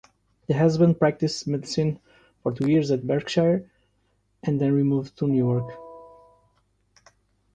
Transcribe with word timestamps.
The 0.47 0.55
husband 0.57 0.97
practiced 0.97 1.47
medicine 1.47 1.99
for 2.41 2.51
two 2.51 2.71
years 2.71 2.89
at 2.89 3.05
Berkshire 3.05 3.69
and 4.41 4.59
then 4.59 4.71
removed 4.73 5.15
to 5.19 5.27
Newark. 5.27 5.75